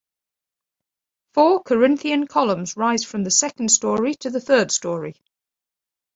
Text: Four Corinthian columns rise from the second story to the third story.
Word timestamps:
Four 1.35 1.61
Corinthian 1.61 2.25
columns 2.25 2.75
rise 2.75 3.05
from 3.05 3.23
the 3.23 3.29
second 3.29 3.69
story 3.69 4.15
to 4.15 4.31
the 4.31 4.41
third 4.41 4.71
story. 4.71 5.15